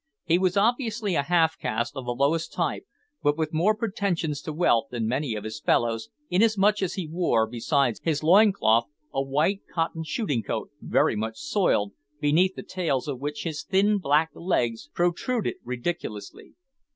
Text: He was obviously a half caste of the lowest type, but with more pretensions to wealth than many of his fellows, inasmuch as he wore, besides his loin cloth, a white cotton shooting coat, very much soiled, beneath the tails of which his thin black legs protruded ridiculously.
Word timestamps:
He 0.23 0.39
was 0.39 0.57
obviously 0.57 1.13
a 1.13 1.21
half 1.21 1.59
caste 1.59 1.95
of 1.95 2.05
the 2.05 2.11
lowest 2.15 2.51
type, 2.51 2.87
but 3.21 3.37
with 3.37 3.53
more 3.53 3.75
pretensions 3.75 4.41
to 4.41 4.51
wealth 4.51 4.87
than 4.89 5.05
many 5.07 5.35
of 5.35 5.43
his 5.43 5.59
fellows, 5.59 6.09
inasmuch 6.27 6.81
as 6.81 6.95
he 6.95 7.05
wore, 7.07 7.45
besides 7.45 8.01
his 8.03 8.23
loin 8.23 8.51
cloth, 8.51 8.87
a 9.13 9.21
white 9.21 9.61
cotton 9.71 10.01
shooting 10.03 10.41
coat, 10.41 10.71
very 10.81 11.15
much 11.15 11.37
soiled, 11.37 11.93
beneath 12.19 12.55
the 12.55 12.63
tails 12.63 13.07
of 13.07 13.19
which 13.19 13.43
his 13.43 13.61
thin 13.61 13.99
black 13.99 14.31
legs 14.33 14.89
protruded 14.91 15.57
ridiculously. 15.63 16.55